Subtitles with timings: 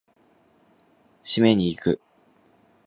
[1.23, 2.01] 締めに行く！